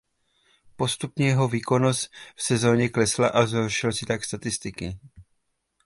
[0.75, 4.99] Postupně jeho výkonnost v sezóně klesla a zhoršil si tak statistiky.